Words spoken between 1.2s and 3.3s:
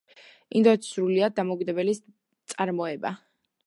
დამოუკიდებელი წარმოება.